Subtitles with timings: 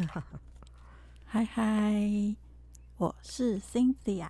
[1.26, 2.34] 嗨嗨，
[2.96, 4.28] 我是 Cynthia，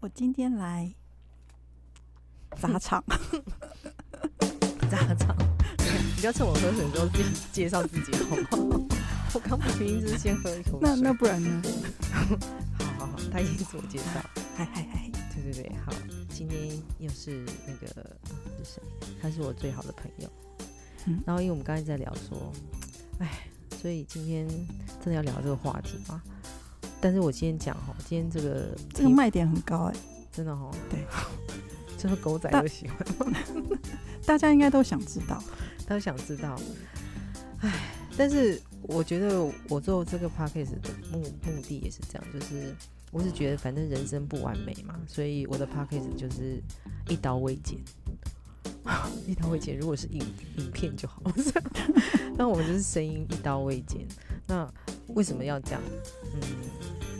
[0.00, 0.92] 我今天来
[2.60, 3.02] 砸场，
[4.90, 5.34] 砸场。
[5.78, 8.84] 你不要趁我喝水的时候自己介绍自己好不好？
[9.34, 10.80] 我刚不明就是先喝一口水。
[10.82, 11.62] 那那不然呢？
[12.12, 12.26] 好
[12.98, 14.04] 好好，他已经自我介绍。
[14.54, 15.92] 嗨嗨嗨，对对对，好，
[16.28, 17.86] 今天又是那个
[18.58, 18.82] 是谁？
[19.22, 20.30] 他是我最好的朋友。
[21.06, 22.52] 嗯然后因为我们刚才在聊说，
[23.18, 23.46] 哎，
[23.84, 24.48] 所以今天
[25.04, 26.22] 真的要聊这个话题吗？
[27.02, 29.94] 但是我今天讲哈，今天这个这个卖点很高哎，
[30.32, 31.04] 真的哈，对，
[31.98, 33.06] 这 个狗仔都喜欢。
[34.24, 35.38] 大家应该都想知道。
[35.86, 36.58] 都想知道。
[37.60, 39.38] 哎，但是我觉得
[39.68, 42.74] 我做这个 podcast 的目目的也是这样，就是
[43.10, 46.58] 我是觉得反正人生不完美嘛，所以我的 podcast 就是
[47.10, 47.78] 一刀未剪。
[49.26, 50.22] 一刀未剪，如果是影
[50.56, 51.22] 影片就好，
[52.36, 54.06] 那我们就是声音一刀未剪。
[54.46, 54.70] 那
[55.08, 55.80] 为什么要这样？
[56.34, 56.40] 嗯，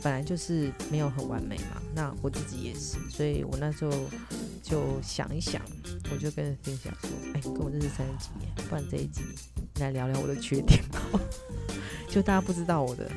[0.02, 1.80] 本来就是没有很完美嘛。
[1.94, 3.90] 那我自己也是，所以我那时候
[4.62, 5.62] 就想一想，
[6.12, 9.22] 我就跟分享说，哎、跟我认识三十几年，不然这一集
[9.80, 11.00] 来聊聊我的缺点吧。
[12.10, 13.10] 就大家不知道我的、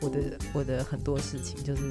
[0.00, 1.82] 我的、我的很多事情，就是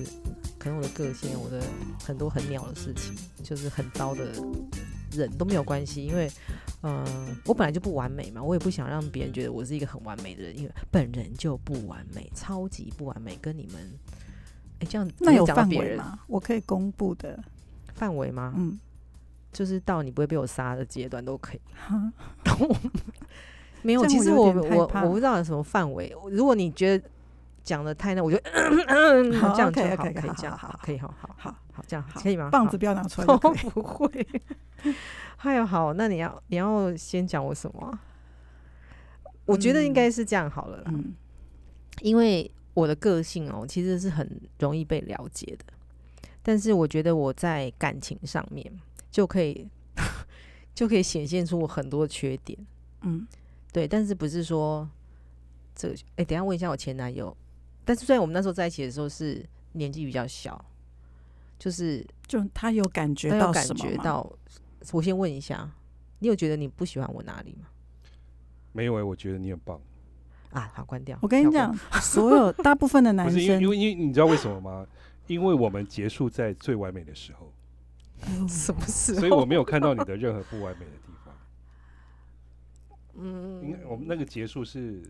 [0.57, 1.61] 可能我的个性，我的
[2.03, 4.31] 很多很鸟的事情，就是很糟的
[5.11, 6.29] 人都没有关系，因为，
[6.81, 7.05] 呃，
[7.45, 13.91] 我本来就不完美嘛，我也不想让别人觉得我是一个很完美的人，因为本人就不完美，超级不完美，跟你们，
[14.79, 16.19] 哎、这样那有范围吗？
[16.27, 17.37] 我可以公布的，
[17.95, 18.53] 范围吗？
[18.55, 18.79] 嗯，
[19.51, 21.61] 就是到你不会被我杀的阶段都可以。
[21.75, 22.13] 哈
[23.81, 26.15] 没有，其实我我我不知道有什么范围。
[26.31, 27.09] 如果你觉得
[27.61, 32.49] 讲的太那，我就嗯嗯好这样就好，可以这样，好好可以好好好好这样好可以吗？
[32.49, 33.37] 棒子不要拿出来 我。
[33.37, 34.25] 不会。
[35.37, 38.01] 还有好，那你要你要先讲我什么啊？
[39.45, 41.15] 我觉得应该是这样好了啦，嗯
[42.01, 45.73] 因为我的个性哦，其实是很容易被了解的，
[46.43, 48.71] 但是我觉得我在感情上面
[49.09, 49.67] 就可以
[50.75, 52.57] 就可以显现出我很多缺点。
[53.01, 53.27] 嗯，
[53.73, 54.87] 对，但是不是说
[55.75, 55.95] 这个？
[56.17, 57.35] 哎、等一下问一下我前男友。
[57.83, 60.63] 但是虽然我们那时候在一起的时候是年纪比较小，
[61.57, 64.31] 就是就他有感觉他有感到什么吗，觉到。
[64.91, 65.69] 我先问一下，
[66.19, 67.67] 你有觉得你不喜欢我哪里吗？
[68.71, 69.79] 没有哎、我觉得你很棒。
[70.51, 71.17] 啊，好，关掉。
[71.21, 74.87] 我跟你讲，，所有大部分的男不是因为因生为因为你知道为什么吗？
[75.27, 77.53] 因为我们结束在最完美的时候，
[78.47, 79.15] 什么事？
[79.15, 81.35] 所以我没有看到你的任何不完美的地方。
[83.21, 85.03] 嗯，应该我们那个结束是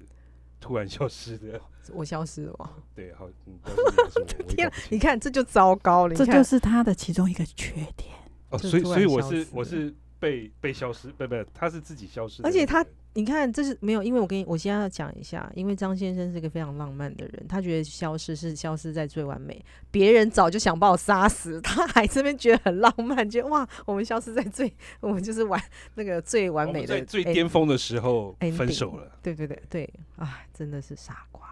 [0.60, 1.62] 突然消失的。
[1.94, 2.72] 我消失了吗？
[2.94, 6.16] 对，好，嗯，告诉你还是我，我也天搞不，清你看这就糟糕了。
[6.16, 8.19] 这看就是他的其中一个缺点。
[8.50, 25.62] 哦，所以所以我是我是被被消失，不不，他是自己消失而且他你看，这是没有，因为我跟你，我现在要讲一下，因为张先生是个非常浪漫的人，他觉得消失是消失在最完美，别人早就想把我杀死， 他还这边觉得很浪漫，觉得哇，我们消失在最，我们就是完
[25.96, 29.12] 那个最完美的最巅峰的时候分手了。
[29.24, 31.48] 对对对对，啊，真的是傻瓜。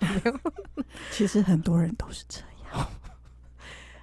[1.10, 2.88] 其实很多人都是这样。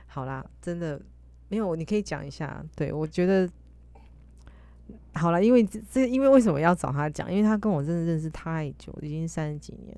[0.07, 1.01] 好啦，真的
[1.49, 2.63] 没有，你可以讲一下。
[2.75, 3.49] 对我觉得
[5.13, 7.31] 好了，因为这，因为为什么要找他讲？
[7.31, 9.95] 因为他跟我真的认识太久，已经三十几年，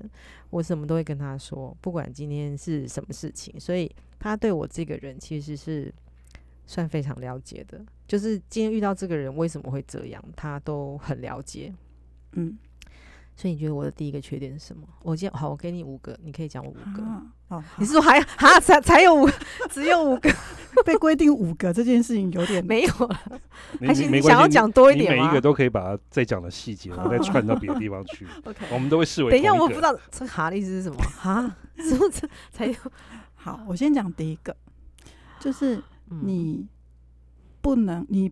[0.50, 5.92] 我什么都会跟他说，不管今天是什么事情，所以他对我这个人其实是
[6.66, 7.80] 算非常了解的。
[8.08, 11.72] 就是今天遇到这个人为什么会这样，他都很了解。
[12.32, 12.56] 嗯，
[13.40, 14.86] 所以你觉得我的第一个缺点是什么？
[15.02, 17.02] 我今天好，我给你五个，你可以讲我五个。
[17.02, 19.26] 啊哦，你是说还哈才才有五，
[19.70, 20.30] 只有五个？
[20.84, 23.40] 被规定五个这件事情有点 没有了。
[23.80, 29.80] 还是你想要讲多一点吗每一个都可以把它再讲的细节，然后再串到别的地方去， OK，我们都会视为等一下，我不知。
[29.80, 31.56] 道这哈的意思是什么哈？
[31.78, 32.74] 是不是才有？
[33.36, 33.64] 好。
[33.66, 34.54] 我先讲第一个，
[35.40, 36.68] 就是嗯你
[37.62, 38.30] 不能，你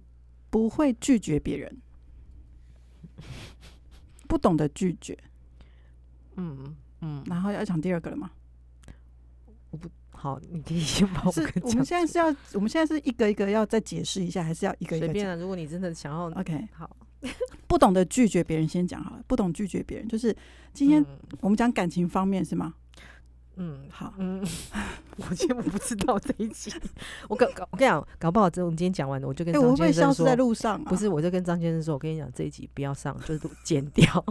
[0.51, 1.79] 不会拒绝别人，
[4.29, 5.19] 不懂得拒绝。
[6.37, 8.31] 嗯嗯，然后要讲第二个了吗？
[9.71, 15.35] 我不好，你可以先把我是跟讲我们现在是要，我们现在是一个一个要再解释一下，还是要一个一个讲随便啊。
[15.35, 16.97] 如果你真的想要，？OK，好，
[17.67, 19.23] 不懂得拒绝别人，先讲好了。
[19.27, 20.37] 不懂拒绝别人，就是
[20.73, 22.75] 今天嗯我们讲感情方面是吗？
[23.61, 24.41] 嗯好，嗯，
[25.19, 26.73] 我今天我不知道这一集，
[27.29, 30.85] 我搞搞我跟你讲，搞不好这我们今天讲完了，我就跟张先生说消失在，路上啊？
[30.89, 34.25] 不是，我就跟张先生说，我跟你讲这一集不要上，就是录剪掉，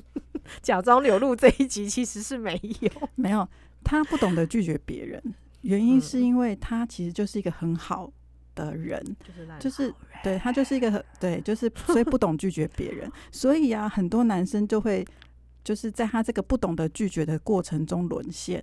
[0.60, 2.90] 假装流露这一集其实是没有。
[3.16, 3.48] 没有，
[3.82, 5.22] 他不懂得拒绝别人，
[5.62, 8.12] 原因嗯是因为他其实就是一个很好
[8.54, 15.02] 的人，就是就是对他就是一个很对，就是所以不懂拒绝别人，所以啊，很多男生就会
[15.64, 18.62] 就是在他这个不懂得拒绝的过程中沦陷。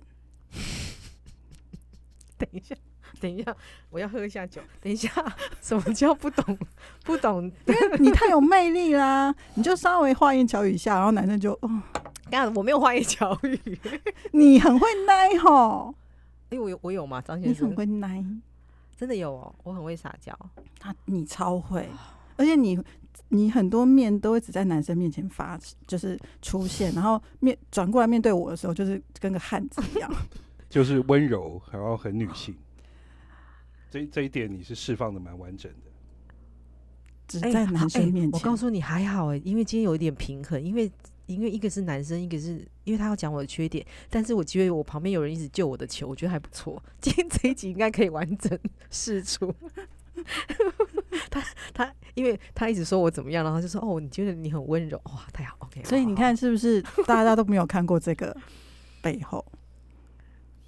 [2.38, 2.74] 等一下，
[3.20, 3.56] 等一下，
[3.90, 4.60] 我要喝一下酒。
[4.80, 5.10] 等一下，
[5.60, 6.58] 什么叫不懂？
[7.04, 7.44] 不懂？
[7.66, 9.34] 因为你太有魅力啦！
[9.54, 11.82] 你就稍微花言巧语一下，然后男生就，哦，
[12.30, 13.78] 刚刚我没有花言巧语，
[14.32, 15.94] 你很会奶吼，
[16.50, 17.20] 哎，我有我有吗？
[17.20, 18.24] 张先生你很会奶，
[18.96, 20.36] 真的有哦，我很会撒娇。
[20.78, 21.88] 他你超会，
[22.36, 22.78] 而且你
[23.28, 30.10] 你很多面都会只在男生面前发，就是出现，然后面转过来面对我的时候，就是跟个汉子一样。
[30.72, 32.56] 就是温柔，然后很女性。
[33.90, 35.78] 这这一点你是释放的蛮完整的。
[35.86, 35.92] 哎
[37.28, 40.90] 只在男生哎面前，我告诉你还好哎，因为今天有一点平衡，因为
[41.26, 46.82] 因为一个是男生，一个是因为他要讲我的缺点，但是我觉得我旁边有人一直救我的球，我觉得还不错。
[47.02, 48.58] 今天这一集应该可以完整
[48.88, 49.54] 释出。
[51.30, 55.84] 他他，因为他一直说我怎么样，然后就说哦，你觉得你很温柔，哇，太好，OK。
[55.84, 58.34] 所以你看是不是大家都没有看过这个
[59.02, 59.44] 背后？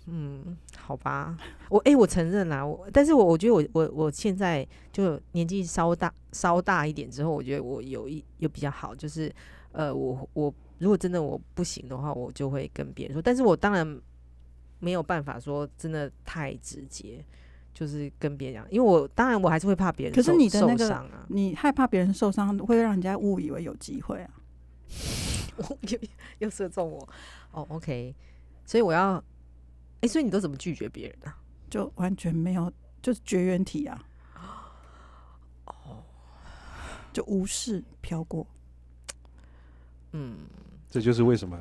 [0.07, 1.37] 嗯，好吧，
[1.71, 9.33] 我哎、我承认啦，我但是我我觉得我我我现在就年纪稍大稍大一点之后，我觉得我有一有比较好，就是
[9.73, 14.01] 呃，我我如果真的我不行的话，我就会跟别人说，但是我当然
[14.79, 17.25] 没有办法说真的太直接，
[17.73, 24.31] 就是跟别人讲，因为我当然我还是会怕别人可是你的那个你害怕别人受伤，会让人家误以为有机会啊。
[25.57, 25.99] 我又
[26.41, 27.09] 又射中我，
[27.53, 28.15] 哦，OK，
[28.67, 29.23] 所以我要，
[30.05, 31.37] 哎、所以你都怎么拒绝别人啊？
[31.71, 32.73] 就完全没有，
[33.03, 34.01] 就是绝缘体啊。
[35.67, 36.03] 哦
[37.13, 38.45] 就无视飘过，
[40.11, 40.37] 嗯，
[40.91, 41.57] 这就是为什么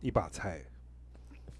[0.00, 0.62] 一把菜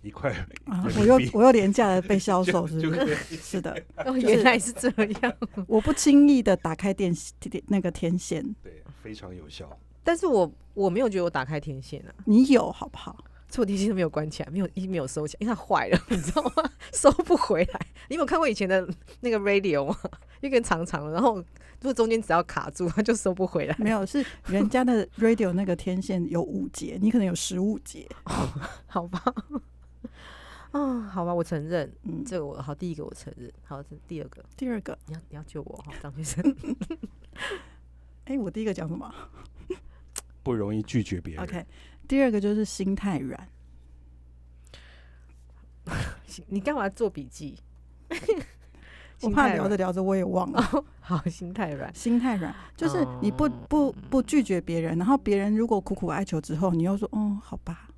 [0.01, 0.33] 一块
[0.67, 0.87] 啊！
[0.97, 2.95] 我又我又廉价的被销售， 是不？
[2.95, 5.37] 是是的，哦，原来是这样。
[5.67, 9.77] 我不轻易的打开电电那个天线，对非常有效。
[10.05, 13.25] 但是我我没有觉得我打开天线啊，你有好不好？
[13.53, 16.71] 所以我电线都没有关起来，没有一没有收起来，因为它坏了， 你知道吗？
[16.91, 17.81] 收不回来。
[18.09, 18.89] 你有没有看过以前的
[19.21, 19.95] 那个 radio 吗？
[20.41, 21.45] 一根长长的，然后如
[21.83, 23.77] 果中间只要卡住，它就收不回来。
[23.79, 28.09] 没有，是人家的 radio 那个天线有五节，你可能有十五节。
[28.87, 29.23] 好吧，
[30.71, 36.57] 啊，好吧，我承认，嗯，这个我好，第一个我承认，好，这第二个第二个，你要你要救我哈，张先生。
[38.25, 39.15] 哎、我第一个讲什么
[40.43, 41.45] 不容易拒绝别人。
[41.45, 41.65] ？OK，
[42.13, 43.49] 第二个就是心太软。
[46.49, 47.59] 你干嘛做笔记？
[49.23, 50.85] 我怕聊着聊着我也忘了。
[51.01, 51.91] 好，心太软。
[51.95, 57.89] 心太软，就是你不不不拒绝别人，然后别人如果苦苦哀求之后，你又说哦好吧，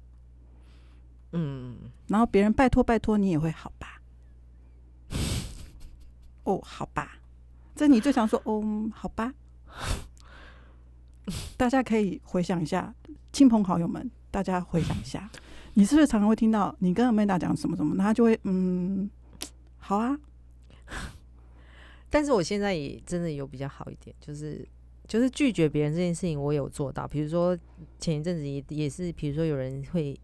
[1.32, 1.76] 嗯，
[2.06, 4.00] 然后别人拜托拜托，你也会好吧。
[6.44, 7.19] 哦，好吧，
[7.75, 8.62] 这你最常说哦，
[8.94, 9.34] 好吧。
[11.56, 12.94] 大家可以回想一下，
[13.32, 15.31] 亲朋好友们，大家回想一下，
[15.75, 19.09] 你是不是常常会听到你跟 Amanda 讲什么什么，那他就会嗯，
[19.79, 20.19] 好啊，
[22.11, 24.67] 但是我现在也真的有比较好一点，就是
[25.09, 27.06] 就是拒绝别人这件事情，我有做到。
[27.09, 27.56] 比如说
[27.99, 30.19] 前一阵子也也是，比如说有人会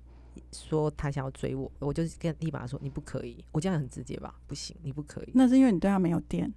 [0.52, 4.34] 说他想要追我，我就是跟立马说你不可以，我这样很直接吧？
[4.46, 5.30] 不行，你不可以。
[5.34, 6.52] 那是因为你对他没有电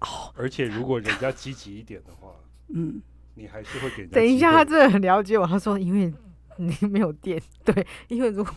[0.00, 2.32] 哦，而且如果人家积极一点的话，
[2.68, 3.00] 嗯，
[3.36, 5.46] 你还是会给人家等一下，他真的很了解我。
[5.46, 6.12] 他说因为
[6.56, 8.52] 你 没有电，对，因为如果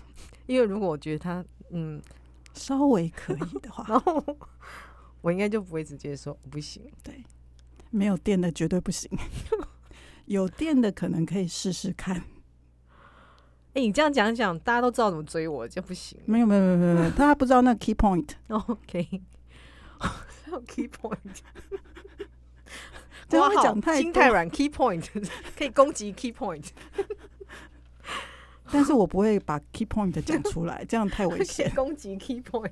[0.47, 2.01] 因为如果我觉得他嗯，
[2.53, 4.23] 稍微可以的话， 然后
[5.21, 6.81] 我应该就不会直接说不行。
[7.03, 7.23] 对
[7.91, 9.09] 没有电的绝对不行，
[10.25, 12.23] 有电的可能可以试试看。
[13.73, 16.19] 哎、你这样讲讲，大家都知道怎么追我，就不行。
[16.25, 19.21] 没有没有没有没有，大家不知道那个 key point，OK，
[19.99, 21.17] 还有 key point，
[23.29, 25.07] 这样会讲太心太软 key point
[25.55, 26.65] 可以攻击 key point，
[28.71, 31.71] 但是我不会把 key point 讲出来，这样太危险。
[31.75, 32.71] 攻击 key point。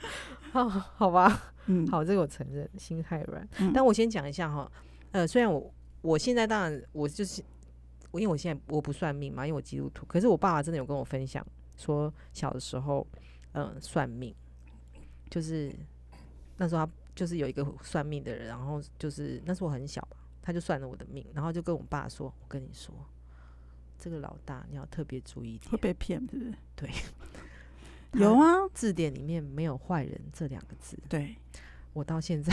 [0.52, 3.46] 好，好吧，嗯，好，这个我承认，心太软。
[3.58, 4.70] 嗯但我先讲一下哈，
[5.10, 7.42] 呃，虽然我我现在当然我就是，
[8.10, 11.44] 我因为我现在我不算命嘛，因为我基督徒，可是我爸爸真的有跟我分享
[11.76, 13.06] 说，小的时候，
[13.52, 14.34] 嗯、算命，
[15.28, 15.74] 就是
[16.56, 22.94] 那时候他就是有一个算命的人，然后就是那时候我很小吧，他就算了我的命，然后就跟我爸说，我跟你说，
[23.98, 26.54] 这个老大你要特别注意一点，会被骗，是不是？
[26.76, 26.90] 对，
[28.20, 31.34] 有啊，字典里面没有坏人这两个字，对，
[31.92, 32.52] 我到现在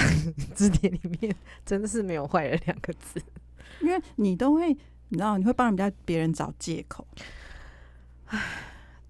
[0.55, 3.21] 字典里面真的是没有坏人两个字。
[3.81, 4.69] 因为你都会，
[5.09, 7.05] 你知道，你会帮人家别人找借口，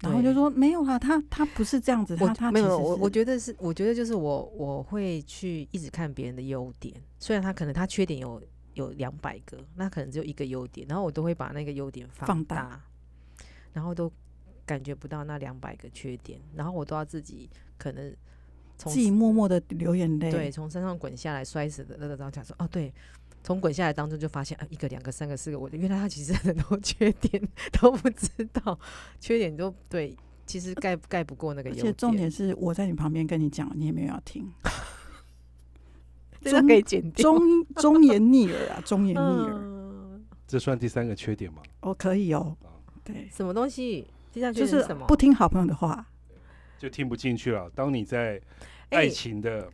[0.00, 8.42] 然后就说没有啦，他他不是这样子，我他他没有，我我觉得是，我觉得就是我我会去一直看别人的优点，虽然他可能他缺点有
[8.74, 12.56] 有两百个，那可能只有一个优点，然后我都会把那个优点放大。
[12.56, 12.80] 大
[13.72, 14.12] 然后都
[14.64, 18.14] 感觉不到那两百个缺点，然后我都要自己可能
[18.78, 20.30] 从自己默默的流眼泪。
[20.30, 22.94] 对，从山上滚下来摔死的那个，然后讲说哦，对，
[23.44, 27.40] 从滚下来当中就发现，啊，一个、两个、三个、四个，我原来他其实很多 缺点
[27.80, 28.76] 都不知道，
[29.20, 31.86] 缺点都对，其实盖盖不过那个优点。
[31.86, 34.50] 而且重点是我在你旁边跟你讲，你也没有要听，
[36.40, 37.22] 这个可以剪掉。
[37.30, 39.52] 忠忠言逆耳啊，忠言逆耳。
[39.52, 41.62] 嗯这算第三个缺点吗？
[41.80, 42.68] 哦，可以哦啊，
[43.02, 44.06] 对，什么东西？
[44.32, 45.06] 第三就是缺点是什么？
[45.06, 46.06] 不听好朋友的话。
[46.78, 47.68] 就听不进去了。
[47.74, 48.40] 当你在
[48.90, 49.68] 哎爱情的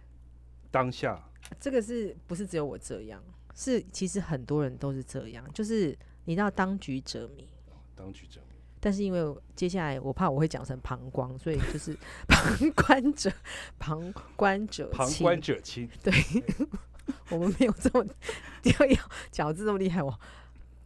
[0.71, 1.21] 当下，
[1.61, 3.21] 这个是不是只有我这样？
[3.61, 7.47] 是其实很多人都是这样，就是你知道当局者迷。
[7.95, 8.57] 当局者迷。
[8.83, 9.21] 但是因为
[9.55, 11.95] 接下来我怕我会讲成膀胱，所以就是
[12.27, 13.31] 旁观者，
[13.79, 16.15] 旁观者旁清观者清，对，
[17.29, 18.03] 我们没有这么
[18.65, 18.97] 要要
[19.31, 20.19] 饺子这么厉害哦。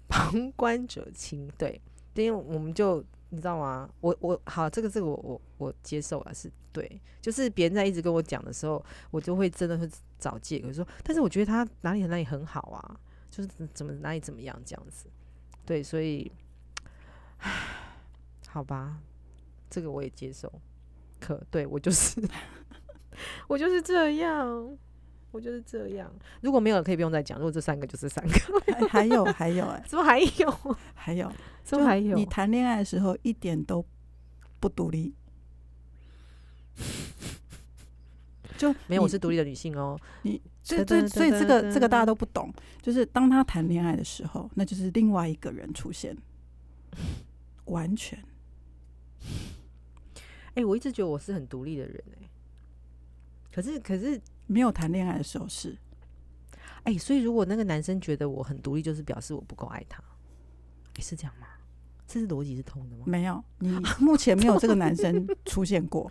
[0.09, 1.81] 旁观者清，对，
[2.14, 3.04] 因为我们就
[3.35, 3.91] 你知道吗？
[4.00, 9.88] 我我好，这个这个我我我接受了，是对，就是别人在一直跟我讲的时候，我就会真的会
[10.19, 13.00] 找借口说，但是我觉得他哪里哪里很好啊，
[13.31, 15.07] 就是怎么哪里怎么样这样子，
[15.67, 16.31] 对，所以，
[17.38, 17.50] 唉，
[18.49, 18.99] 好吧，
[19.69, 20.53] 这个我也接受，
[21.21, 22.23] 可对我就是
[23.49, 24.79] 我就是这样。
[25.35, 26.09] 我就是这样。
[26.43, 27.37] 如果没有，可以不用再讲。
[27.41, 28.33] 如果这三个就是三个，
[28.73, 30.76] 还还有还有哎、 怎么还有？
[30.95, 31.29] 还有，
[31.64, 32.14] 怎么还有？
[32.14, 33.85] 你谈恋爱的时候一点都
[34.61, 35.14] 不独立，
[38.56, 39.99] 就没有，我是独立的女性哦。
[40.23, 46.16] 你所以噔噔所以这个这个大家都不懂，就是当他谈恋爱的时候，那就是另外一个人出现，
[47.66, 48.23] 完全
[50.54, 52.28] 哎、我一直觉得我是很独立的人哎、
[53.52, 55.76] 可是可是没有谈恋爱的时候是
[56.85, 60.02] 哎、所以如果那个男生觉得我很独立，就是表示我不够爱他。
[60.97, 61.47] 哎、是这样吗？
[62.06, 63.04] 这是逻辑是通的吗？
[63.06, 63.70] 没有， 你
[64.00, 66.11] 目前没有这个男生出现过，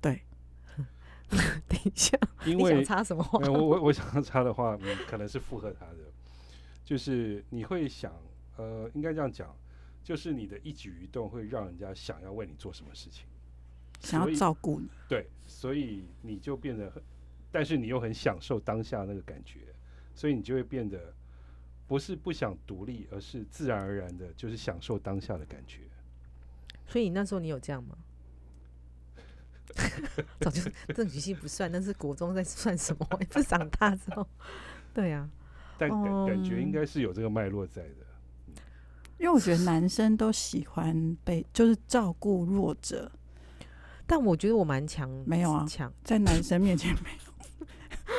[0.00, 0.22] 对
[1.66, 3.38] 等一下，因你想为插什么话？
[3.42, 5.98] 呃我我我想插的话，嗯，可能是附和他的，
[6.84, 8.12] 就是你会想，
[8.56, 9.54] 呃，应该这样讲，
[10.02, 13.26] 就是你的一举一动会让人家想要为你做什么事情，
[14.00, 17.02] 想要照顾你，对，所以你就变得很，
[17.50, 19.60] 但是你又很享受当下那个感觉，
[20.14, 21.12] 所以你就会变得
[21.86, 25.80] 不是不想独立，而是自然而然的，就是享受当下的感觉。
[26.86, 27.96] 所以那时候你有这样吗？
[30.40, 30.62] 早就
[30.94, 33.06] 这语气不算，但是国中在算什么？
[33.30, 34.26] 不是长大之后，
[34.94, 35.30] 对啊呀、
[35.78, 37.96] 但感、感觉应嗯该是有这个脉络在的。
[39.18, 43.10] 因为我觉得男生都喜欢被就是照顾弱者，
[44.06, 45.92] 但我觉得我蛮强，没有啊强。
[46.02, 47.66] 在男生面前没有，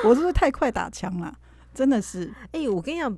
[0.09, 1.37] 我是不是太快打枪了？
[1.73, 3.15] 真的是，哎、我跟你讲，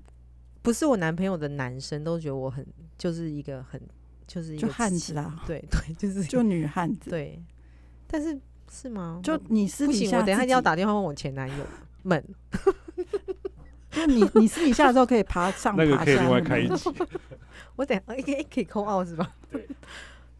[0.61, 2.65] 不是我男朋友的男生都觉得我很
[2.97, 3.81] 就是一个很
[4.25, 7.41] 就是一个就汉子啊，对 对，就是就女汉子，对。
[8.07, 9.19] 但是是吗？
[9.23, 11.65] 就你私底不行，我等一下下自己一定要打电话问我前男友
[12.03, 12.23] 们。
[13.91, 16.89] 就你你私底下的时候可以爬上那个爬下可以另外开一集。
[17.75, 19.33] 我等一下可以可以扣二是吧？
[19.49, 19.67] 对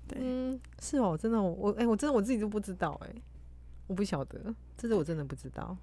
[0.07, 3.09] 对嗯，是哦，真的我我哎、我真的我自己都不知道哎、
[3.87, 5.75] 我不晓得，这是我真的不知道。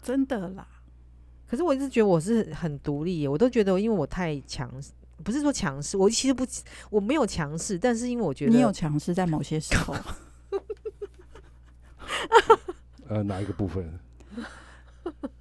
[0.00, 0.66] 真的啦，
[1.52, 4.90] 可是我一直觉得我是很独立，我都觉得因为我太强势，
[5.22, 6.46] 不是说强势，我其实不
[6.88, 9.94] 我没有强势，但是因为我觉得你有强势在某些时候
[13.06, 13.86] 呃，哪一个部分？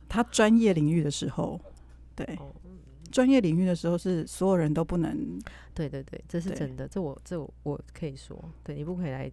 [0.10, 1.58] 他专业领域的时候，
[2.14, 2.52] 对哦，
[3.10, 5.42] 专业领域的时候是所有人都不能，
[5.74, 9.32] 对对对，这是真的，这我这我我可以说，对你不可以来，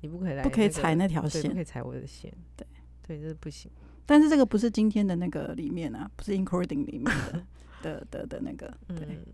[0.00, 1.60] 你不可以来、不可以踩那条线，不可。
[1.60, 2.66] 以踩我的线，对
[3.06, 3.70] 对，这是不行。
[4.10, 7.44] 但是这个不是今天的那个里面啊，不是 including 里面的
[7.80, 9.24] 的的的那个，对，嗯，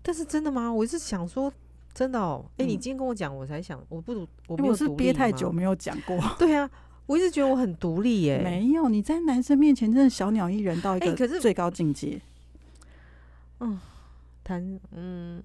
[0.00, 0.72] 但是真的吗？
[0.72, 1.52] 我是想说，
[1.92, 2.48] 真的哦。
[2.58, 5.50] 哎、你嗯今天跟我讲，我才想，我不独，我因为我是憋太久。
[5.50, 6.70] 没有讲过， 对啊，
[7.06, 8.40] 我一直觉得我很独立耶。
[8.44, 12.22] 没有你在男生面前真的小鸟依人到一个最高境界。
[13.58, 13.80] 嗯
[14.44, 15.42] 谈，嗯，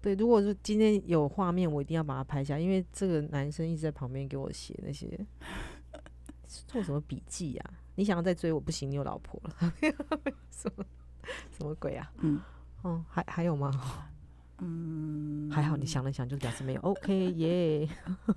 [0.00, 0.14] 对。
[0.14, 5.06] 如果是今天有画面，我一定要把它拍下，因为这个男生一直在旁边给我写那些
[6.66, 7.70] 做什么笔记啊？
[7.94, 9.72] 你想要再追我不行，你有老婆了，
[10.50, 10.84] 什么
[11.56, 12.10] 什么鬼啊？
[12.20, 12.40] 嗯
[12.82, 13.70] 哦，还还有吗？
[14.58, 16.80] 嗯，还好，你想了想就表示没有。
[16.80, 17.80] OK 耶。
[18.26, 18.34] 有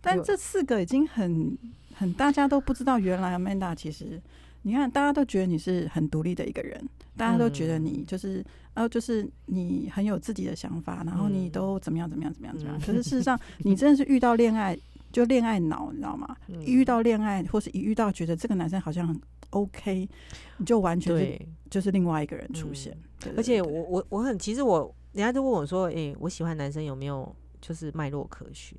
[0.00, 1.56] 但这四个已经很
[1.94, 4.20] 很大家都不知道，原来 Amanda 其实，
[4.62, 6.84] 你看大家都觉得你是很独立的一个人，
[7.16, 8.44] 大家都觉得你就是
[8.74, 12.80] 呃，就是你很有自己的想法，然后你嗯都怎么样怎么样怎么样怎么样。
[12.80, 14.76] 嗯可是事实上，你真的是遇到恋爱
[15.12, 16.36] 就恋爱脑，你知道吗？
[16.48, 20.08] 嗯一遇到恋爱，或是一遇到觉得这个男生好像很 OK，
[20.56, 22.96] 你就完全是对，就是另外一个人出现。
[23.20, 28.76] 对而且我我我很，其实我人家都问我说，诶、我喜欢男生有没有就是脉络可循？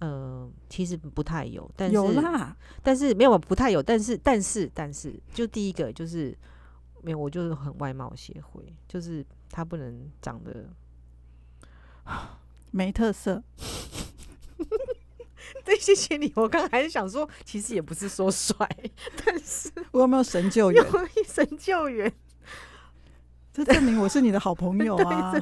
[0.00, 6.36] 呃，其实不太有，但是有啦，但是没有不太有，但是但是但是，就第一个就是
[7.02, 10.70] 没有，我就是很外貌协会，就是他不能长得
[12.70, 13.42] 没特色，
[15.68, 16.32] 对，谢谢你。
[16.34, 18.66] 我刚还是想说，其实也不是说帅，
[19.22, 20.82] 但是我有没有神救援？
[20.82, 22.10] 有一神救援。
[23.52, 25.34] 这证明我是你的好朋友啊！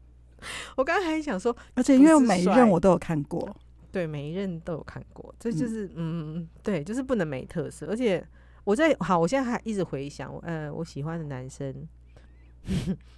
[0.76, 3.56] 我刚才还想说，而且因为每一任我都有看过，
[3.90, 7.86] 对每一任都有看过，这就是嗯对，就是不能没特色。
[7.86, 8.22] 而且
[8.64, 11.88] 我在好，我现在还一直回想，呃，我喜欢的男生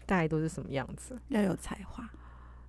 [0.07, 1.19] 大概都是什么样子？
[1.31, 2.09] 要有才华，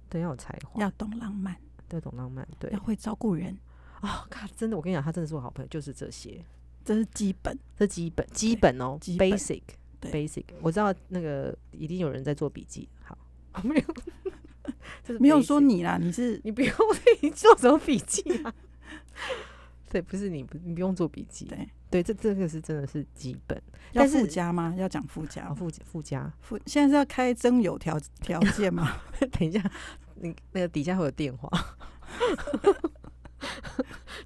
[0.10, 1.56] 对，要有才华，要懂浪漫，
[1.88, 2.80] 对，懂浪漫，对要。
[2.80, 3.56] 会照顾人，
[4.02, 6.44] 哦，看，真的，我跟你讲，他真的是我好朋友，就是这些，
[6.86, 7.58] 这是基本。
[7.76, 9.62] 这基本基本哦基本，basic
[10.00, 10.44] 对 basic。
[10.62, 13.18] 我知道那个一定有人在做笔记，好，
[13.64, 13.76] 没
[15.08, 16.74] 有， 没有说你啦，你是你不用
[17.22, 18.54] 你做什么笔记啊？
[19.90, 23.62] 对，不是你不你不用做笔记，对对，这这个是真的是基本。
[23.94, 24.76] 要附加吗？
[24.78, 29.00] 要讲附加附附加，附现在是要开征有条条件吗？
[29.32, 29.64] 等一下，
[30.16, 31.50] 你那个底下会有电话。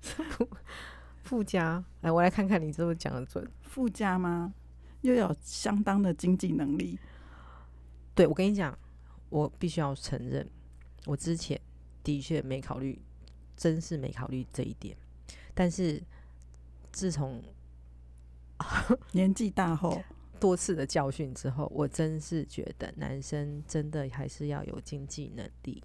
[0.02, 0.50] 附
[1.24, 3.50] 附加，来，我来看看你是不是讲的准。
[3.62, 4.54] 附加吗？
[5.02, 7.00] 又有相当的经济能力，
[8.14, 8.78] 对我跟你讲，
[9.30, 10.48] 我必须要承认，
[11.06, 11.60] 我之前
[12.04, 13.02] 的确没考虑，
[13.58, 14.96] 真是没考虑这一点。
[15.54, 16.02] 但是
[16.92, 17.42] 自从
[19.14, 20.04] 年纪大后，
[20.40, 25.84] 多次的教训之后，我真是觉得男生真的还是要有经济能力。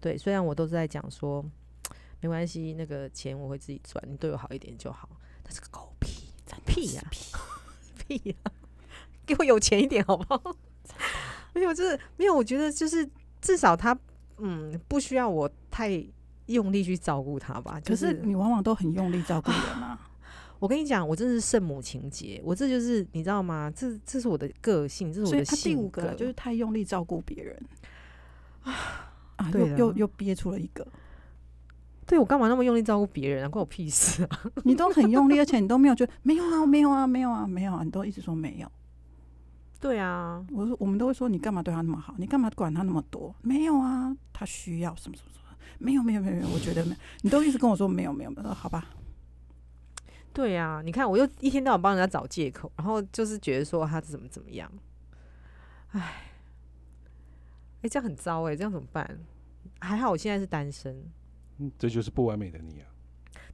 [0.00, 1.42] 对，虽然我都是在讲说
[2.22, 5.06] 没关系，那个钱我会自己赚，你对我好一点就好，
[5.44, 6.30] 他是个狗屁，
[6.64, 7.34] 屁呀、屁，
[8.18, 8.36] 屁呀、
[9.26, 10.56] 给我有钱一点好不好？
[11.52, 12.34] 没有，就是没有。
[12.34, 13.06] 我觉得就是
[13.40, 13.98] 至少他
[14.38, 16.02] 嗯不需要我太
[16.46, 17.74] 用力去照顾他吧。
[17.74, 20.08] 可就是你往往都很用力照顾人啊。
[20.58, 23.68] 我跟你讲，我真的是圣母情节，我这就是你知道吗？
[23.74, 26.02] 这这是我的个性，这是我的性格。
[26.02, 27.60] 五个就是太用力照顾别人
[28.62, 28.72] 啊，
[29.36, 30.86] 啊又又又憋出了一个，
[32.06, 33.48] 对我干嘛那么用力照顾别人啊？
[33.48, 34.40] 关我屁事啊！
[34.64, 38.70] 你都很用力，而且你都没有觉得没有啊，没有啊，没有啊，没有啊，你都一直说没有。
[39.80, 43.34] 对啊，我说我们都会说你干嘛对他那么好，你干嘛管他那么多？
[43.40, 48.86] 没有啊，他需要什么什么什么，没有没有没有没有，我觉得没有，你都一直跟我说没有没有没有，好吧，
[50.32, 54.70] 对啊，你看我又一天到晚帮人家找借口，然后就是觉得说他怎么怎么样，
[55.90, 56.30] 唉，
[57.82, 59.18] 哎、这样很糟哎、这样怎么办？
[59.80, 61.04] 还好我现在是单身。
[61.78, 62.86] 这就是不完美的你啊。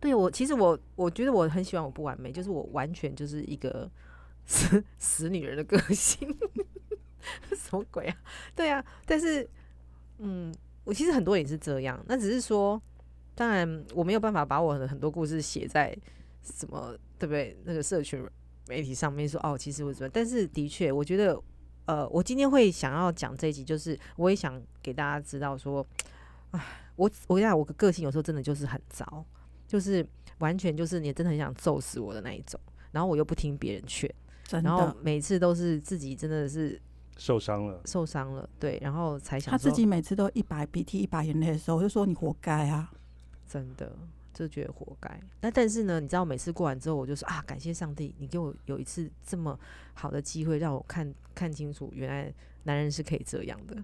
[0.01, 3.91] 对我，其实我我觉得我很喜欢我不完美，就是我完全就是一个
[4.47, 6.29] 死 死女人的个性，
[7.57, 8.17] 什么鬼啊？
[8.55, 9.49] 对啊，但是
[10.19, 12.81] 嗯，我其实很多也是这样，那只是说，
[13.35, 15.97] 当然我没有办法把我的很多故事写在
[16.43, 17.57] 什么对不对？
[17.65, 18.25] 那个社群
[18.69, 21.43] 媒体上面说哦，其实我怎么，但是的确，我觉得
[21.87, 25.85] 呃，我今天会想要讲这一集，就是我也想给大家知道说，
[26.53, 26.61] 唉，
[26.97, 29.25] 我我跟你讲，我的个性有时候真的就是很糟。
[29.67, 30.03] 就是
[30.39, 32.59] 完全就是你真的很想揍死我的那一种，
[32.91, 34.11] 然后我又不听别人劝，
[34.51, 36.81] 然后，每次都是自己真的是
[37.19, 42.91] 受伤了，受伤了，对，然后才想他自己每次都一把鼻涕一把眼泪的时候，我就说你活该啊。
[43.47, 43.93] 真的
[44.33, 45.21] 就觉得活该。
[45.43, 49.59] 那但是呢，你知道每次过完之后，我就说啊，感谢上帝，你给我有一次这么
[49.93, 52.33] 好的机会，让我看看清楚，原来
[52.63, 53.77] 男人是可以这样的。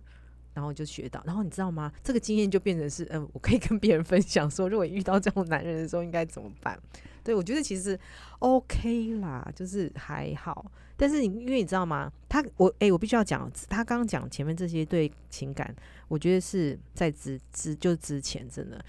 [0.54, 1.92] 然后就学到，然后你知道吗？
[2.02, 6.78] 这个经验就变成是，嗯，我可以跟别人分享说，如果遇到这种男人的时候，应该怎么办？
[7.22, 7.98] 对我觉得其实
[8.38, 10.70] OK 啦，就是还好。
[10.96, 12.12] 但是你因为你知道吗？
[12.28, 15.74] 他我诶，我必须要讲，他刚刚讲前面这些对情感，
[16.06, 18.82] 我觉得是在之之就之前真的。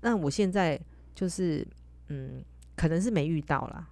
[0.00, 0.80] 那我现在
[1.14, 1.64] 就是
[2.08, 2.42] 嗯，
[2.74, 3.86] 可能是没遇到啦，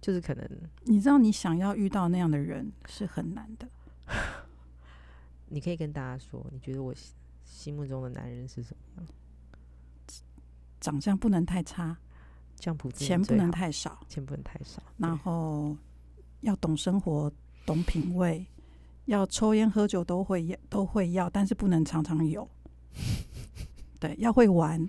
[0.00, 0.48] 就是可能
[0.84, 3.66] 你知道你想要遇到那样的人是很难的。
[5.48, 9.08] 你可以跟大家说，你觉得我心心目中的男人是什么样？
[10.80, 11.96] 长相不能太差，
[12.56, 15.76] 这样普及钱不能太少，钱不能太少，然后
[16.40, 17.32] 要懂生活、
[17.64, 18.46] 懂品味，
[19.06, 22.48] 要抽烟喝酒都会要都会要，但是不能常常有。
[23.98, 24.88] 对，要会玩，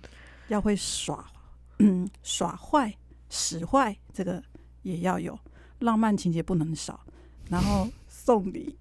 [0.50, 1.32] 要会耍，
[1.80, 2.93] 嗯， 耍坏、
[3.30, 4.43] 使坏，这个
[4.82, 5.38] 也要有，
[5.80, 7.00] 浪漫情节不能少，
[7.50, 8.78] 然后送礼，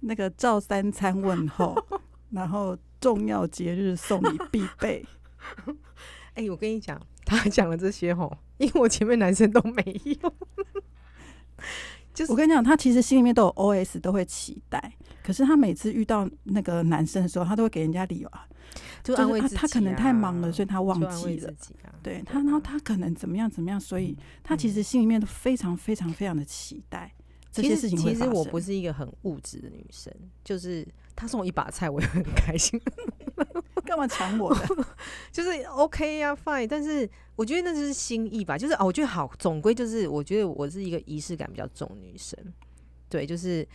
[0.00, 1.76] 那个照三餐问候，
[2.30, 5.04] 然后重要节日送礼必备。
[6.34, 10.34] 哎、我跟你讲，他讲了这些吼，因为我前面男生都没有，
[12.14, 14.92] 就是我跟你讲，他其实心里面都有 OS，都会期待。
[15.22, 18.46] 可是他每次遇到那个男生的时候，他都会给人家理由啊，
[19.02, 21.52] 就安慰自己、啊、他他可能太忙了，所以他忘记了。
[22.02, 27.12] 对他，然后他可能怎么样怎么样，所以他其实心里面都非常非常非常的期待
[27.52, 28.14] 这些其实其。
[28.14, 30.12] 实我不是一个很物质的女生，
[30.44, 30.86] 就是
[31.16, 32.80] 他送我一把菜，我也很 开心，
[33.84, 34.86] 干嘛抢我的？
[35.32, 42.38] 就是 OK 呀、f i n e 但是我觉得那就是心意吧，就是哦，我觉得好，总归就是我觉得我是一个仪式感比较重的女生，
[43.08, 43.66] 对，就是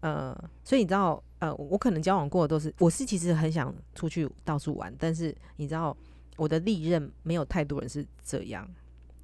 [0.00, 5.96] 呃，所以你知道，呃，我可能交往过的都是，我是其实很想出去到处玩，但是你知道
[6.36, 8.68] 我的历任没有太多人是这样，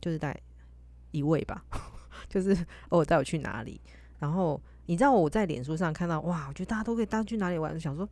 [0.01, 0.37] 就是在
[1.13, 1.63] 一位吧，
[2.33, 3.81] 就是偶尔带我去哪里，
[4.19, 8.09] 然后你知道我在脸书上看到哇，我觉得大家都可以大家去哪里玩，就想说。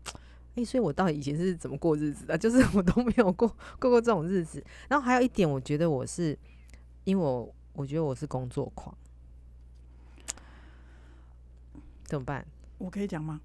[0.56, 2.36] 哎、所以我到底以前是怎么过日子的？
[2.36, 3.46] 就是我都没有过
[3.78, 4.62] 过过这种日子。
[4.88, 6.36] 然后还有一点，我觉得我是，
[7.04, 8.92] 因为我我觉得我是工作狂，
[12.02, 12.44] 怎么办？
[12.78, 13.40] 我可以讲吗？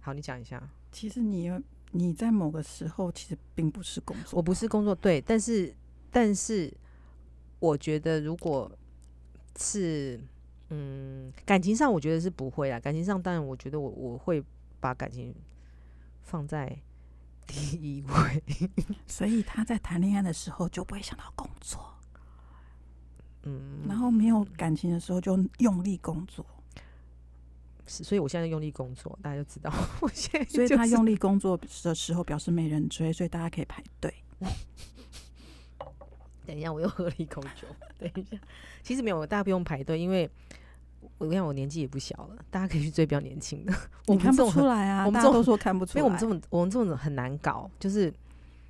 [0.00, 0.60] 好，你讲一下。
[0.90, 1.48] 其实你
[1.92, 5.72] 你在某个时候其实并不是工作，我不是工作对，但是
[6.10, 6.70] 但是
[7.60, 8.70] 我觉得如果
[9.58, 10.20] 是
[10.70, 12.80] 嗯感情上，我觉得是不会啦。
[12.80, 14.42] 感情上，当然我觉得我我会
[14.80, 15.34] 把感情
[16.22, 16.78] 放在
[17.46, 18.42] 第一位。
[19.06, 21.94] 所以他在谈恋爱的时候就不会想到工作，
[23.42, 26.44] 嗯，然后没有感情的时候就用力工作，
[27.86, 34.12] 是所以我现在用力工作，大家就知道我现在、所以他用力工作的时候表示没人追，所以大家可以排队。
[36.46, 37.66] 等一下，我又喝了一口酒。
[37.98, 38.36] 等一下，
[38.82, 40.28] 其实没有，大家不用排队，因为
[41.18, 43.72] 我跟你讲，我年纪也不小了，大家可以去追比较年轻的。
[44.06, 46.00] 我你看不出来啊，我们这说看不出来。
[46.00, 48.12] 因为我们这种我们这种很难搞，就是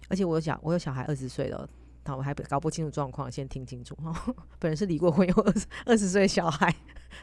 [0.09, 1.69] 而且我有小我有小孩二十岁了，
[2.05, 4.35] 那，我还搞不清楚状况，先听清楚哈。
[4.59, 6.75] 本人是离过婚，有二十二十岁小孩，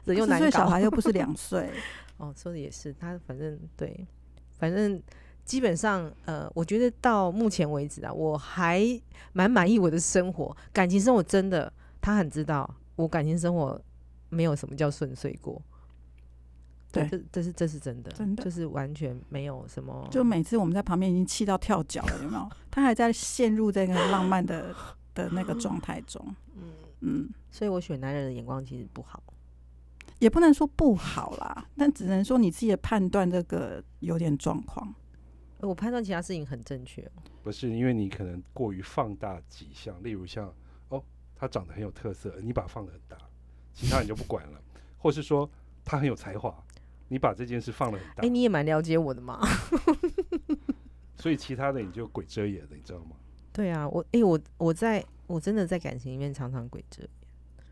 [0.05, 0.43] 人又20难搞。
[0.43, 1.69] 岁小孩又不是两岁，
[2.17, 4.05] 哦，说的也是，他反正对，
[4.57, 5.01] 反正
[5.45, 8.81] 基本上呃，我觉得到目前为止啊，我还
[9.33, 13.79] 蛮满意我的生活，感情生活真的，他很知道我感情生活
[14.29, 15.61] 没有什么叫顺遂过。
[16.91, 22.49] 对这这是这是真的，真的就是完全没有什么，就每次我们在旁边已经气到跳脚了，有没有？
[22.69, 24.75] 他还在陷入这个浪漫的
[25.13, 26.21] 的那个状态中。
[26.55, 29.23] 嗯，嗯，所以我选男人的眼光其实不好。
[30.19, 34.93] 也不能说不好啦，但只能说你自己的判断这个有点状况。
[35.61, 40.53] 呃我判断其他事情很正确哦，不是因为你可能过于放大几项，例如像
[40.89, 41.03] 哦，
[41.35, 43.17] 他长得很有特色，你把它放得很大，
[43.73, 44.61] 其他人就不管了，
[44.97, 45.49] 或是说
[45.85, 46.63] 他很有才华，
[47.07, 49.39] 你把这件事放得很大，哎、你也蛮了解我的嘛。
[51.17, 53.15] 所以其他的你就鬼遮眼了，你知道吗？
[53.53, 57.09] 对啊，我哎、我我在我真的在感情里面常常鬼遮眼，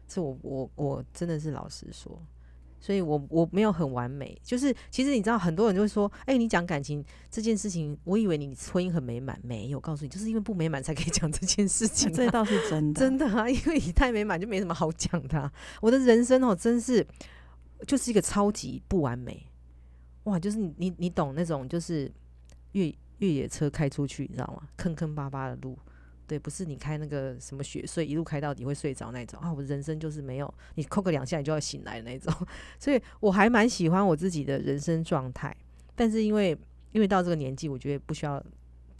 [0.07, 2.21] 这我我我真的是老实说，
[2.79, 17.05] 所以我我没有很完美，就是其实你知道很多人就会说，哎、你讲感情这件事情，我以为你婚姻很美满，没有，告诉你就是因为不美满才可以讲这件事情、啊，这倒是真的， 真的啊，因为你太美满就没什么好讲的啊、我的人生哦，真是
[17.85, 19.45] 就是一个超级不完美，
[20.23, 22.11] 哇，就是你你你懂那种就是
[22.71, 24.69] 越越野车开出去，你知道吗？
[24.77, 25.77] 坑坑巴巴的路，
[26.29, 32.31] 对，不是你开那个什么雪隧一路开到底会睡着那种啊，我的人生就是没有你扣个两下你就要醒来的那种，
[32.79, 35.53] 所以我还蛮喜欢我自己的人生状态，
[35.95, 36.55] 但是因为
[36.91, 38.41] 因为到这个年纪，我觉得不需要。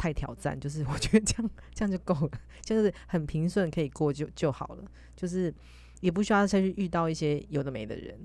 [0.01, 5.53] 太挑战，就是我觉得这样这样就够了，就是很平顺可以过就就好了，就是
[5.99, 8.17] 也不需要再去遇到一些有的没的人。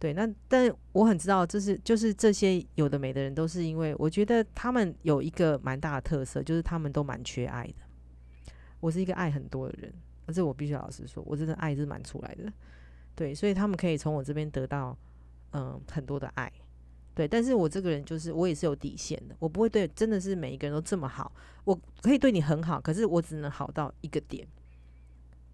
[0.00, 7.74] 对，那但我很知道，这是就是这些有的没的人，都是因为我觉得他们有一个蛮大的特色，就是他们都蛮缺爱的。
[8.82, 9.94] 我是一个爱很多的人，
[10.26, 12.52] 而这我必须老实说，我真的爱是蛮出来的。
[13.14, 14.98] 对，所以他们可以从我这边得到
[15.52, 16.52] 嗯很多的爱。
[17.14, 21.30] 对，但是我这个人就是我也是有底线的，我不会对真的是每一个人都这么好，
[21.62, 24.44] 我可以对你很好，可是我只能好到一个点。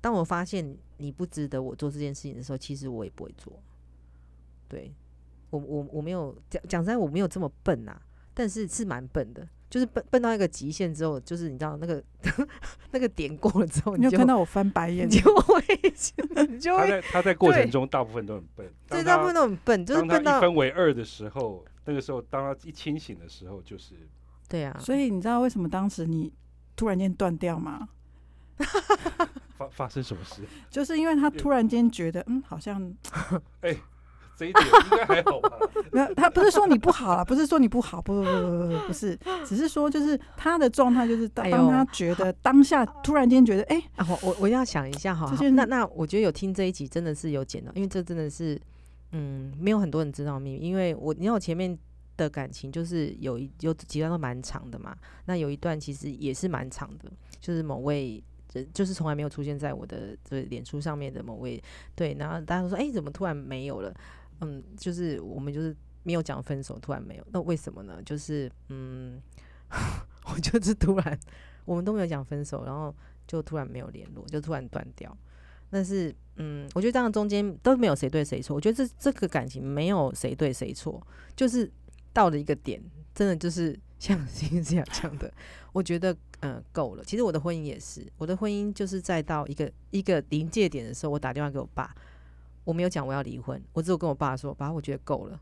[0.01, 3.53] 当我发现你不值得我做这件事情的时候，其实我也不会做。
[4.69, 4.95] 对
[5.51, 8.01] 我，我我没有讲讲实在，我没有这么笨呐、
[8.33, 12.02] 但是是蛮笨的，就是笨笨到一个极限之后，就是你知道那个
[12.92, 15.18] 那个点过了之后，就你就看到我翻白眼你？
[15.18, 15.62] 就会
[16.48, 23.94] 你就会他在他在过程中大部分都很笨，对，当大部分都很笨，就是当他笨到一分为二的时候，那个时候当他一清醒的时候，就是
[24.48, 26.33] 对啊，所以你知道为什么当时你
[26.74, 27.88] 突然间断掉吗？
[29.57, 30.42] 发发生什么事？
[30.70, 32.92] 就是因为他突然间觉得，嗯，好像
[34.38, 35.51] 这一点应该还好吧？
[35.90, 48.57] 没有，他不是说你不好啊，不是说你不好，不不不不不不是，只是说就是他的状态就是当他觉得当下突然间觉得，哎、啊，我我我要想一下哈就是那那我觉得有听这一集真的是有捡到，因为这真的是
[49.11, 51.77] 嗯，没有很多人知道秘密，因为我你看我前面
[52.16, 58.22] 的感情就是有一有几段都蛮长的嘛，那有一段其实也是蛮长的，就是某位
[58.53, 61.61] 人就是从来没有出现在我的这脸书上面的某位，
[61.94, 63.94] 对，然后大家都说，哎、怎么突然没有了？
[64.40, 68.01] 嗯，就是我们就是没有讲分手，突然没有，那为什么呢？
[68.05, 69.20] 就是嗯，
[70.33, 71.18] 我就是突然
[71.64, 72.94] 我们都没有讲分手，然后
[73.27, 75.16] 就突然没有联络，就突然断掉。
[75.70, 78.57] 但是，嗯，我觉得这样中间都没有谁对谁错。
[78.57, 81.70] 我觉得这这个感情没有谁对谁错，就是
[82.11, 82.83] 到了一个点，
[83.14, 85.31] 真的就是 像欣这样讲的，
[85.72, 87.05] 我觉得嗯够了。
[87.05, 91.94] 其实我的婚姻也是，我的婚姻就是在到一个一个临界点的时候，我打电话给我爸，
[92.68, 95.40] 我没有讲我要离婚，我只有跟我爸说，爸，我觉得够了。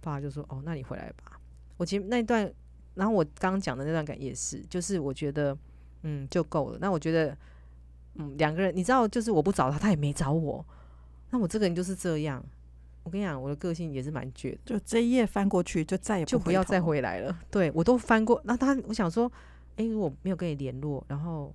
[0.00, 1.40] 爸就说，哦，那你回来吧。
[1.76, 2.48] 我其实那一段，
[2.94, 5.58] 然后我刚刚讲的那段感也是，就是我觉得
[6.02, 6.78] 嗯就够了。
[6.80, 7.36] 那我觉得。
[8.14, 10.62] 嗯，两个人，你知道，就是我不找他，他也没找我，
[11.30, 12.44] 那我这个人就是这样。
[13.04, 17.34] 我跟你讲，我的个性也是蛮倔的，就这一页翻过去，就再也就不要再回来了。
[17.50, 19.32] 对我都翻过，那他，我想说，
[19.76, 21.54] 诶，如果没有跟你联络，然后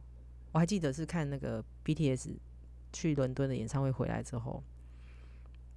[0.52, 2.32] 我还记得是看那个 BTS
[2.92, 4.64] 去伦敦的演唱会回来之后，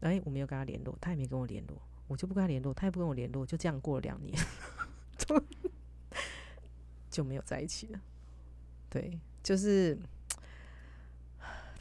[0.01, 4.37] 诶，我没有跟他联络，他也没跟我联络，我就不跟他联络，他也不跟我联络，就这样过了两年，
[5.19, 5.43] 就
[7.11, 8.01] 就没有在一起了。
[8.89, 9.99] 对，就是。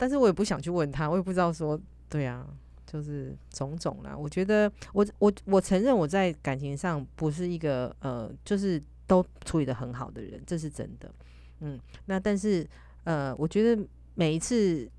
[0.02, 2.48] 但是我也不想去问他，我也不知道说，对啊，
[2.88, 4.18] 就是种种啦。
[4.18, 11.14] 我觉得我我我承认我在感情上不是一个呃，就是都处理的很好的人，这是真的。
[11.60, 12.66] 嗯，那但是
[13.04, 14.90] 呃，我觉得每一次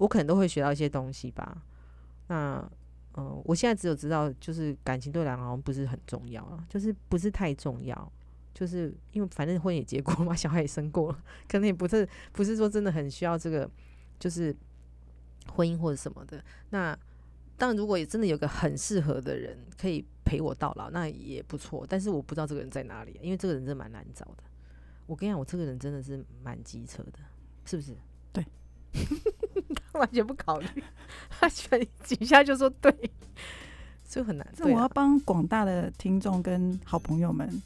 [0.00, 1.62] 我可能都会学到一些东西吧。
[2.26, 2.56] 那
[3.14, 8.12] 嗯、呃，我现在只有知道，就是感情对我来讲好像不是很重要啊，就是不是太重要。
[8.52, 13.70] 就是因为反正婚也结过嘛，小孩也生过了，可能也不是不是说真的很需要这个。
[14.18, 14.54] 就是
[15.50, 16.94] 婚姻或者什么的，那
[17.56, 21.86] 当然如果也真的有个很适合的人可以陪我到老，那也不错。
[21.88, 24.44] 但是我不知道这个人在哪里，因为这个人真的蛮难找的。
[25.06, 27.18] 我跟你讲，我这个人真的是蛮机车的，
[27.64, 27.96] 是不是？
[28.30, 28.44] 对，
[29.74, 30.66] 他 完全不考虑，
[31.28, 32.94] 他选几下就说对，
[34.06, 34.46] 所以很难。
[34.56, 37.60] 这我要帮广大的听众跟好朋友们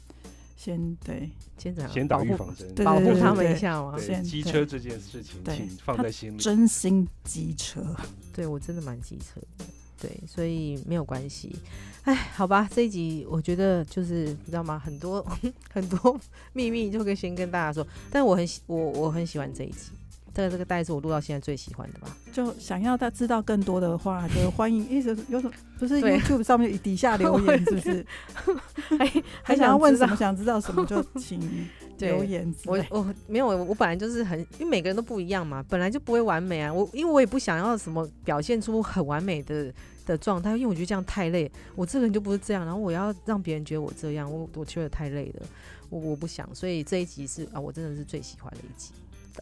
[0.55, 1.91] 先对先怎样？
[1.93, 3.97] 先打预防针，保护他们一下嘛？
[4.23, 6.37] 机车这件事情，对请放在心里。
[6.37, 7.95] 真心机车，
[8.33, 9.65] 对我真的蛮机车的，
[10.01, 11.55] 对，所以没有关系。
[12.03, 14.77] 哎，好吧，这一集我觉得就是你知道吗？
[14.77, 15.25] 很多
[15.73, 16.19] 很多
[16.53, 19.91] 秘密就跟先跟大家说，但我很喜我我很喜欢这一集，
[20.35, 22.15] 这个这个大概是我录到现在最喜欢的吧。
[22.33, 28.05] 就想要他知道更多的话，就 欢迎一直有什么不是 YouTube 上面底下留言是不是？
[28.99, 30.15] 还还想要问什么？
[30.17, 31.39] 想知道什么就 请
[31.97, 32.53] 对留言。
[32.65, 36.73] 我我没有，我本来就是很，因为每个人都不一样嘛，本来就不会完美啊。
[36.73, 39.73] 我因为我也不想要什么表现出很完美的
[40.05, 41.49] 的状态，因为我觉得这样太累。
[41.75, 45.45] 我这个人就不是这样，然后我要让别人觉得我这样，我我觉得太累了，
[45.89, 46.53] 我我不想。
[46.53, 48.91] 所以这一集是啊，我真的是最喜欢的一集。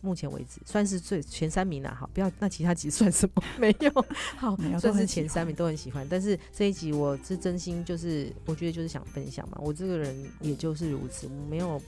[0.01, 3.43] 目前为止算是最前三名啦，好，不要那其他集算什么？
[3.59, 3.91] 没有，
[4.37, 6.05] 好，算是前三名都很喜欢。
[6.09, 11.81] 但是这一集我是真心就是，我觉得就是想分享嘛，我这个人也就是如此，我没有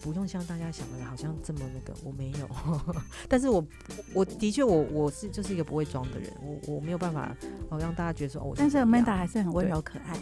[0.00, 2.48] 不用像大家想的好像这么那个，我没有。
[3.28, 3.64] 但是我
[4.12, 7.34] 我的确我我是就是一个不会装的人，我我没有办法
[7.70, 10.16] 哦让大家觉得说哦，但是怎么样 Amanda 还是很温柔可爱，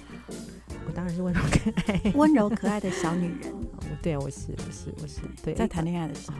[0.86, 6.36] 我当然是温柔可爱，温柔可爱的小女人，我 对啊，我是我是我是对，在谈恋爱的时候，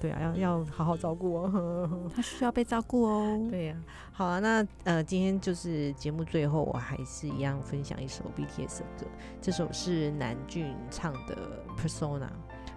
[0.00, 2.10] 对啊，要要好好照顾哦。
[2.14, 3.46] 他需要被照顾哦。
[3.50, 3.76] 对呀、
[4.12, 9.06] 好啊，那呃，今天就是节目最后，我还是一样分享一首 BTS 的歌，
[9.40, 11.36] 这首是南俊唱的
[11.80, 12.28] 《Persona》。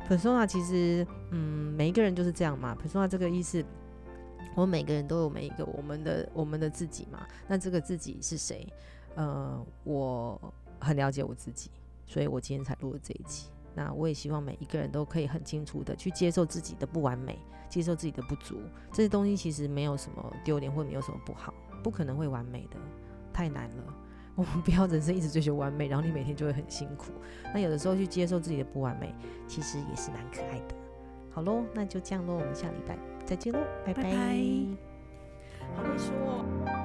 [0.10, 2.76] Persona 其实，嗯，每一个人就是这样嘛。
[2.76, 3.64] Persona 这个意思，
[4.56, 7.26] 我们每个人都有每一个我们的我们的自己嘛。
[7.48, 8.68] 那这个自己是谁？
[9.16, 11.70] 呃，我很了解我自己，
[12.08, 13.50] 所以我今天才录了这一期。
[13.74, 18.60] 那我也希望每一个人都可以很清楚的去接受自己的不完美，接受自己的不足，
[18.92, 22.78] 这些东西其实没有什么丢脸或没有什么不好，不可能会完美的，
[23.32, 23.84] 太难了。
[24.36, 27.12] 我们不要人生一直追求完美，然后你每天就会很辛苦。
[27.54, 29.14] 那有的时候去接受自己的不完美，
[29.48, 30.76] 其实也是蛮可爱的。
[31.30, 34.04] 好喽，那就这样喽，我们下礼拜再见喽，拜拜
[35.76, 36.81] 好会说哦。